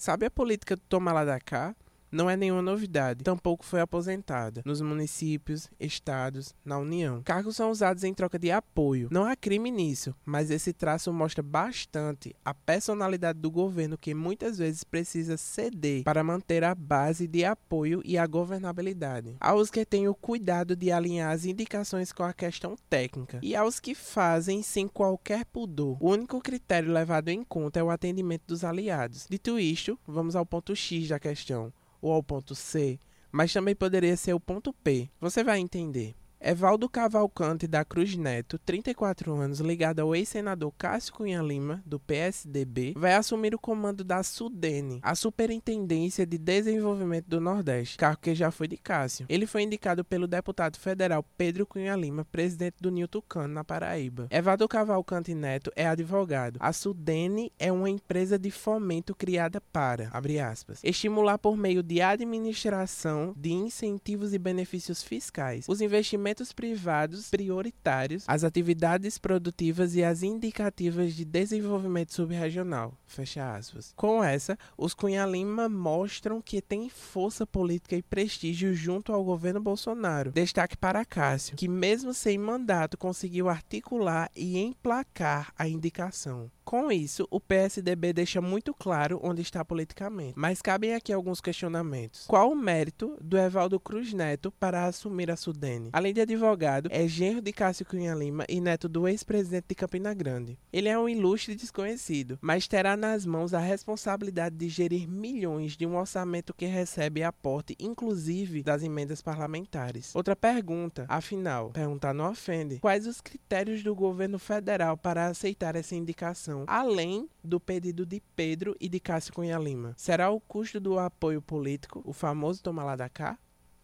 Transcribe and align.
Sabe 0.00 0.24
a 0.24 0.30
política 0.30 0.76
do 0.76 0.82
toma 0.88 1.12
lá 1.12 1.26
da 1.26 1.38
cá? 1.38 1.76
Não 2.10 2.28
é 2.28 2.36
nenhuma 2.36 2.62
novidade, 2.62 3.22
tampouco 3.22 3.64
foi 3.64 3.80
aposentada 3.80 4.62
nos 4.64 4.80
municípios, 4.80 5.68
estados, 5.78 6.54
na 6.64 6.78
União. 6.78 7.22
Cargos 7.22 7.56
são 7.56 7.70
usados 7.70 8.04
em 8.04 8.12
troca 8.12 8.38
de 8.38 8.50
apoio. 8.50 9.08
Não 9.10 9.24
há 9.24 9.36
crime 9.36 9.70
nisso, 9.70 10.14
mas 10.24 10.50
esse 10.50 10.72
traço 10.72 11.12
mostra 11.12 11.42
bastante 11.42 12.34
a 12.44 12.52
personalidade 12.52 13.38
do 13.38 13.50
governo 13.50 13.98
que 13.98 14.14
muitas 14.14 14.58
vezes 14.58 14.82
precisa 14.82 15.36
ceder 15.36 16.02
para 16.02 16.24
manter 16.24 16.64
a 16.64 16.74
base 16.74 17.26
de 17.26 17.44
apoio 17.44 18.02
e 18.04 18.18
a 18.18 18.26
governabilidade. 18.26 19.36
Aos 19.40 19.70
que 19.70 19.84
têm 19.84 20.08
o 20.08 20.14
cuidado 20.14 20.74
de 20.74 20.90
alinhar 20.90 21.32
as 21.32 21.44
indicações 21.44 22.12
com 22.12 22.22
a 22.22 22.32
questão 22.32 22.76
técnica 22.88 23.38
e 23.42 23.54
aos 23.54 23.78
que 23.78 23.94
fazem 23.94 24.62
sem 24.62 24.88
qualquer 24.88 25.44
pudor. 25.44 25.96
O 26.00 26.10
único 26.10 26.40
critério 26.40 26.92
levado 26.92 27.28
em 27.28 27.44
conta 27.44 27.78
é 27.78 27.82
o 27.82 27.90
atendimento 27.90 28.42
dos 28.46 28.64
aliados. 28.64 29.26
Dito 29.28 29.58
isto, 29.58 29.98
vamos 30.06 30.34
ao 30.34 30.46
ponto 30.46 30.74
X 30.74 31.08
da 31.08 31.18
questão 31.18 31.72
ou 32.00 32.12
ao 32.12 32.22
ponto 32.22 32.54
C, 32.54 32.98
mas 33.30 33.52
também 33.52 33.74
poderia 33.74 34.16
ser 34.16 34.34
o 34.34 34.40
ponto 34.40 34.72
P. 34.72 35.08
Você 35.20 35.44
vai 35.44 35.58
entender. 35.58 36.14
Evaldo 36.42 36.88
Cavalcante 36.88 37.66
da 37.66 37.84
Cruz 37.84 38.16
Neto, 38.16 38.58
34 38.58 39.34
anos, 39.34 39.60
ligado 39.60 40.00
ao 40.00 40.16
ex-senador 40.16 40.72
Cássio 40.78 41.12
Cunha 41.12 41.42
Lima, 41.42 41.82
do 41.84 42.00
PSDB, 42.00 42.94
vai 42.96 43.12
assumir 43.12 43.54
o 43.54 43.58
comando 43.58 44.02
da 44.02 44.22
SUDENE, 44.22 45.00
a 45.02 45.14
Superintendência 45.14 46.24
de 46.24 46.38
Desenvolvimento 46.38 47.26
do 47.26 47.42
Nordeste, 47.42 47.98
cargo 47.98 48.22
que 48.22 48.34
já 48.34 48.50
foi 48.50 48.68
de 48.68 48.78
Cássio. 48.78 49.26
Ele 49.28 49.46
foi 49.46 49.64
indicado 49.64 50.02
pelo 50.02 50.26
deputado 50.26 50.78
federal 50.78 51.22
Pedro 51.36 51.66
Cunha 51.66 51.94
Lima, 51.94 52.24
presidente 52.24 52.76
do 52.80 52.90
Nil 52.90 53.06
Tucano, 53.06 53.52
na 53.52 53.62
Paraíba. 53.62 54.26
Evaldo 54.30 54.66
Cavalcante 54.66 55.34
Neto 55.34 55.70
é 55.76 55.86
advogado. 55.86 56.56
A 56.58 56.72
SUDENE 56.72 57.52
é 57.58 57.70
uma 57.70 57.90
empresa 57.90 58.38
de 58.38 58.50
fomento 58.50 59.14
criada 59.14 59.60
para, 59.60 60.08
abre 60.10 60.40
aspas, 60.40 60.80
estimular 60.82 61.36
por 61.36 61.54
meio 61.54 61.82
de 61.82 62.00
administração 62.00 63.34
de 63.36 63.52
incentivos 63.52 64.32
e 64.32 64.38
benefícios 64.38 65.02
fiscais 65.02 65.66
os 65.68 65.82
investimentos 65.82 66.29
investimentos 66.30 66.52
privados 66.52 67.30
prioritários, 67.30 68.24
as 68.26 68.44
atividades 68.44 69.18
produtivas 69.18 69.94
e 69.94 70.04
as 70.04 70.22
indicativas 70.22 71.14
de 71.14 71.24
desenvolvimento 71.24 72.14
subregional. 72.14 72.94
Fecha 73.06 73.54
aspas. 73.54 73.92
Com 73.96 74.22
essa, 74.22 74.58
os 74.76 74.94
Cunha 74.94 75.26
Lima 75.26 75.68
mostram 75.68 76.40
que 76.40 76.62
tem 76.62 76.88
força 76.88 77.46
política 77.46 77.96
e 77.96 78.02
prestígio 78.02 78.72
junto 78.74 79.12
ao 79.12 79.24
governo 79.24 79.60
Bolsonaro. 79.60 80.32
Destaque 80.32 80.76
para 80.76 81.04
Cássio, 81.04 81.56
que 81.56 81.68
mesmo 81.68 82.14
sem 82.14 82.38
mandato 82.38 82.96
conseguiu 82.96 83.48
articular 83.48 84.30
e 84.34 84.58
emplacar 84.58 85.52
a 85.58 85.68
indicação. 85.68 86.50
Com 86.70 86.92
isso, 86.92 87.26
o 87.32 87.40
PSDB 87.40 88.12
deixa 88.12 88.40
muito 88.40 88.72
claro 88.72 89.18
onde 89.24 89.42
está 89.42 89.64
politicamente. 89.64 90.34
Mas 90.36 90.62
cabem 90.62 90.94
aqui 90.94 91.12
alguns 91.12 91.40
questionamentos. 91.40 92.28
Qual 92.28 92.52
o 92.52 92.54
mérito 92.54 93.18
do 93.20 93.36
Evaldo 93.36 93.80
Cruz 93.80 94.12
Neto 94.12 94.52
para 94.52 94.84
assumir 94.84 95.32
a 95.32 95.36
Sudene? 95.36 95.90
Além 95.92 96.14
de 96.14 96.20
advogado, 96.20 96.88
é 96.92 97.08
genro 97.08 97.42
de 97.42 97.52
Cássio 97.52 97.84
Cunha 97.84 98.14
Lima 98.14 98.44
e 98.48 98.60
neto 98.60 98.88
do 98.88 99.08
ex-presidente 99.08 99.64
de 99.68 99.74
Campina 99.74 100.14
Grande. 100.14 100.56
Ele 100.72 100.88
é 100.88 100.96
um 100.96 101.08
ilustre 101.08 101.56
desconhecido, 101.56 102.38
mas 102.40 102.68
terá 102.68 102.96
nas 102.96 103.26
mãos 103.26 103.52
a 103.52 103.58
responsabilidade 103.58 104.54
de 104.54 104.68
gerir 104.68 105.08
milhões 105.08 105.76
de 105.76 105.84
um 105.84 105.96
orçamento 105.96 106.54
que 106.54 106.66
recebe 106.66 107.24
aporte, 107.24 107.74
inclusive 107.80 108.62
das 108.62 108.84
emendas 108.84 109.20
parlamentares. 109.20 110.14
Outra 110.14 110.36
pergunta, 110.36 111.04
afinal, 111.08 111.70
perguntar 111.70 112.14
não 112.14 112.30
ofende. 112.30 112.78
Quais 112.78 113.08
os 113.08 113.20
critérios 113.20 113.82
do 113.82 113.92
governo 113.92 114.38
federal 114.38 114.96
para 114.96 115.26
aceitar 115.26 115.74
essa 115.74 115.96
indicação? 115.96 116.59
Além 116.66 117.28
do 117.42 117.60
pedido 117.60 118.04
de 118.06 118.22
Pedro 118.34 118.76
e 118.80 118.88
de 118.88 119.00
Cássio 119.00 119.32
Cunha 119.32 119.58
Lima. 119.58 119.94
Será 119.96 120.30
o 120.30 120.40
custo 120.40 120.80
do 120.80 120.98
apoio 120.98 121.40
político, 121.42 122.02
o 122.04 122.12
famoso 122.12 122.62
toma 122.62 122.84
lá 122.84 122.96
da 122.96 123.08
cá? 123.08 123.38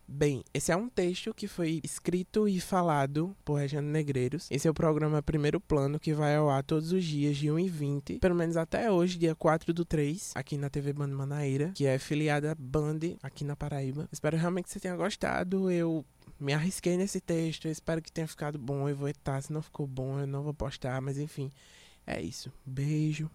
Bem, 0.08 0.44
esse 0.54 0.70
é 0.70 0.76
um 0.76 0.88
texto 0.88 1.34
que 1.34 1.48
foi 1.48 1.80
escrito 1.82 2.48
e 2.48 2.60
falado 2.60 3.36
por 3.44 3.54
Regiane 3.54 3.88
Negreiros. 3.88 4.46
Esse 4.52 4.68
é 4.68 4.70
o 4.70 4.74
programa 4.74 5.20
Primeiro 5.20 5.60
Plano, 5.60 5.98
que 5.98 6.14
vai 6.14 6.36
ao 6.36 6.48
ar 6.48 6.62
todos 6.62 6.92
os 6.92 7.04
dias 7.04 7.36
de 7.36 7.50
1 7.50 7.58
e 7.58 7.68
20, 7.68 8.18
pelo 8.20 8.34
menos 8.36 8.56
até 8.56 8.88
hoje, 8.88 9.18
dia 9.18 9.34
4 9.34 9.74
do 9.74 9.84
3, 9.84 10.30
aqui 10.36 10.56
na 10.56 10.70
TV 10.70 10.92
Band 10.92 11.08
Manaíra, 11.08 11.72
que 11.74 11.86
é 11.86 11.98
filiada 11.98 12.54
Band 12.56 13.00
aqui 13.20 13.44
na 13.44 13.56
Paraíba. 13.56 14.08
Espero 14.12 14.36
realmente 14.36 14.66
que 14.66 14.70
você 14.70 14.78
tenha 14.78 14.94
gostado. 14.94 15.68
Eu 15.72 16.04
me 16.38 16.52
arrisquei 16.52 16.96
nesse 16.96 17.20
texto, 17.20 17.66
espero 17.66 18.00
que 18.00 18.12
tenha 18.12 18.28
ficado 18.28 18.60
bom. 18.60 18.88
Eu 18.88 18.94
vou 18.94 19.08
editar, 19.08 19.40
se 19.40 19.52
não 19.52 19.60
ficou 19.60 19.88
bom, 19.88 20.20
eu 20.20 20.26
não 20.26 20.44
vou 20.44 20.54
postar, 20.54 21.00
mas 21.02 21.18
enfim. 21.18 21.50
É 22.06 22.20
isso. 22.22 22.52
Beijo. 22.64 23.30